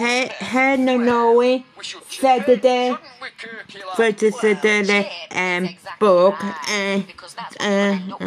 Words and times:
Hey, 0.00 0.30
no 0.78 0.96
noi 0.96 1.62
Saturday 2.08 2.96
for 3.96 4.10
Saturday 4.12 5.10
and 5.30 5.68
um, 5.68 5.74
book 5.98 6.36
and 6.70 7.04
uh, 7.60 8.16